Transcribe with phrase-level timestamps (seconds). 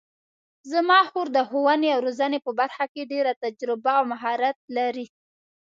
[0.71, 5.07] زما خور د ښوونې او روزنې په برخه کې ډېره تجربه او مهارت لري